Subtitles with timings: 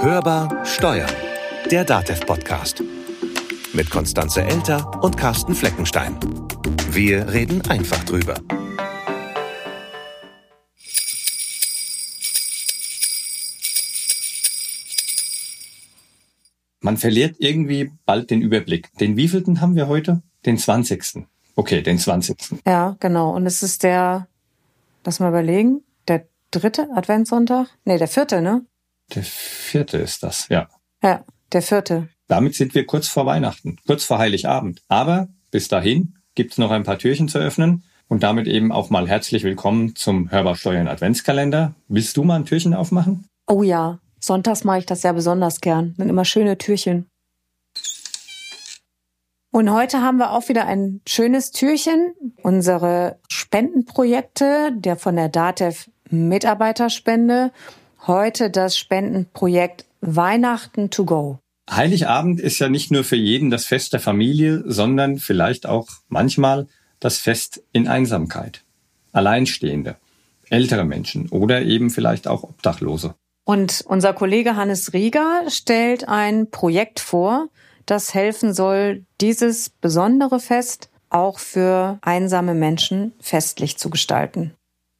[0.00, 1.10] Hörbar Steuern,
[1.70, 2.82] der DATEV-Podcast.
[3.72, 6.18] Mit Konstanze Elter und Carsten Fleckenstein.
[6.90, 8.34] Wir reden einfach drüber.
[16.80, 18.92] Man verliert irgendwie bald den Überblick.
[18.98, 20.22] Den wievielten haben wir heute?
[20.44, 21.26] Den 20.
[21.56, 22.62] Okay, den 20.
[22.66, 23.34] Ja, genau.
[23.34, 24.28] Und es ist der,
[25.04, 27.68] lass mal überlegen, der dritte Adventssonntag?
[27.84, 28.66] Nee, der vierte, ne?
[29.14, 30.68] Der vierte ist das, ja.
[31.02, 32.08] Ja, der vierte.
[32.26, 34.82] Damit sind wir kurz vor Weihnachten, kurz vor Heiligabend.
[34.88, 39.08] Aber bis dahin gibt's noch ein paar Türchen zu öffnen und damit eben auch mal
[39.08, 41.74] herzlich willkommen zum Hörbar Steuern Adventskalender.
[41.88, 43.26] Willst du mal ein Türchen aufmachen?
[43.46, 45.94] Oh ja, sonntags mache ich das ja besonders gern.
[45.98, 47.06] Dann immer schöne Türchen.
[49.50, 52.14] Und heute haben wir auch wieder ein schönes Türchen.
[52.42, 57.52] Unsere Spendenprojekte, der von der DATEV Mitarbeiterspende.
[58.06, 61.38] Heute das Spendenprojekt Weihnachten to go.
[61.70, 66.66] Heiligabend ist ja nicht nur für jeden das Fest der Familie, sondern vielleicht auch manchmal
[67.00, 68.62] das Fest in Einsamkeit.
[69.12, 69.96] Alleinstehende,
[70.50, 73.14] ältere Menschen oder eben vielleicht auch Obdachlose.
[73.46, 77.48] Und unser Kollege Hannes Rieger stellt ein Projekt vor,
[77.86, 84.52] das helfen soll, dieses besondere Fest auch für einsame Menschen festlich zu gestalten.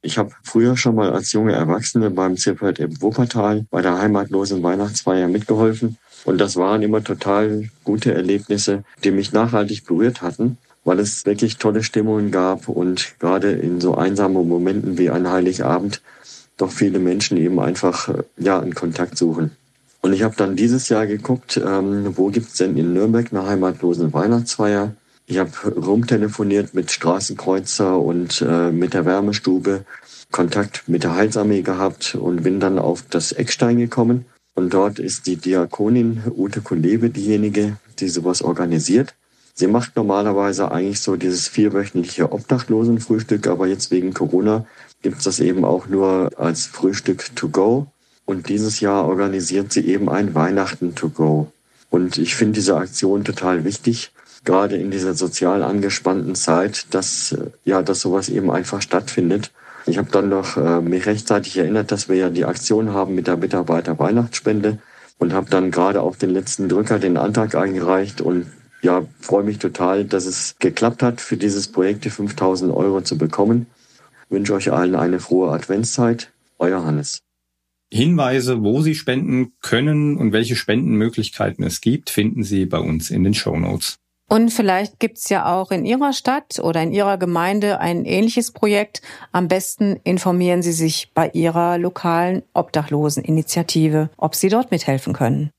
[0.00, 4.62] Ich habe früher schon mal als junge Erwachsene beim Zirpert im Wuppertal bei der heimatlosen
[4.62, 5.98] Weihnachtsfeier mitgeholfen.
[6.24, 11.58] Und das waren immer total gute Erlebnisse, die mich nachhaltig berührt hatten, weil es wirklich
[11.58, 16.00] tolle Stimmungen gab und gerade in so einsamen Momenten wie ein Heiligabend
[16.56, 19.52] doch viele Menschen eben einfach ja einen Kontakt suchen.
[20.00, 24.12] Und ich habe dann dieses Jahr geguckt, ähm, wo gibt's denn in Nürnberg eine heimatlosen
[24.12, 24.94] Weihnachtsfeier.
[25.30, 29.84] Ich habe rumtelefoniert mit Straßenkreuzer und äh, mit der Wärmestube,
[30.30, 34.24] Kontakt mit der Heilsarmee gehabt und bin dann auf das Eckstein gekommen.
[34.54, 39.16] Und dort ist die Diakonin Ute Kulebe diejenige, die sowas organisiert.
[39.52, 44.64] Sie macht normalerweise eigentlich so dieses vierwöchentliche Obdachlosenfrühstück, aber jetzt wegen Corona
[45.02, 47.86] gibt's das eben auch nur als Frühstück to go.
[48.24, 51.52] Und dieses Jahr organisiert sie eben ein Weihnachten to go.
[51.90, 54.10] Und ich finde diese Aktion total wichtig,
[54.44, 59.52] gerade in dieser sozial angespannten Zeit, dass ja, dass sowas eben einfach stattfindet.
[59.86, 63.26] Ich habe dann noch äh, mich rechtzeitig erinnert, dass wir ja die Aktion haben mit
[63.26, 64.78] der Mitarbeiter Weihnachtsspende
[65.18, 68.46] und habe dann gerade auf den letzten Drücker den Antrag eingereicht und
[68.82, 73.18] ja, freue mich total, dass es geklappt hat, für dieses Projekt die 5000 Euro zu
[73.18, 73.66] bekommen.
[74.28, 76.30] Wünsche euch allen eine frohe Adventszeit.
[76.58, 77.20] Euer Hannes.
[77.90, 83.24] Hinweise, wo Sie spenden können und welche Spendenmöglichkeiten es gibt, finden Sie bei uns in
[83.24, 83.98] den Show Notes.
[84.28, 89.00] Und vielleicht gibt's ja auch in Ihrer Stadt oder in Ihrer Gemeinde ein ähnliches Projekt.
[89.32, 95.50] Am besten informieren Sie sich bei Ihrer lokalen Obdachloseninitiative, ob Sie dort mithelfen können.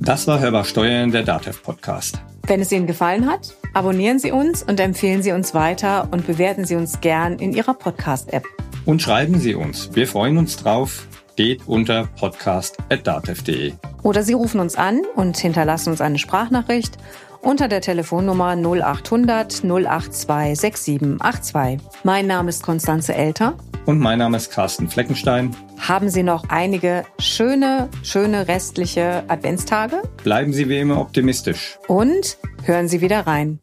[0.00, 2.22] Das war Hörbar Steuern, der DATEV Podcast.
[2.46, 6.64] Wenn es Ihnen gefallen hat, abonnieren Sie uns und empfehlen Sie uns weiter und bewerten
[6.64, 8.44] Sie uns gern in Ihrer Podcast-App.
[8.86, 9.90] Und schreiben Sie uns.
[9.94, 11.06] Wir freuen uns drauf.
[11.40, 13.72] Geht unter podcast.datev.de.
[14.02, 16.98] Oder Sie rufen uns an und hinterlassen uns eine Sprachnachricht
[17.40, 21.78] unter der Telefonnummer 0800 082 6782.
[22.04, 23.54] Mein Name ist Konstanze Elter.
[23.86, 25.56] Und mein Name ist Carsten Fleckenstein.
[25.78, 30.02] Haben Sie noch einige schöne, schöne restliche Adventstage?
[30.22, 31.78] Bleiben Sie wie immer optimistisch.
[31.88, 33.60] Und hören Sie wieder rein.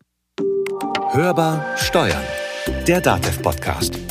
[1.11, 2.23] Hörbar Steuern,
[2.87, 4.06] der DATEV-Podcast.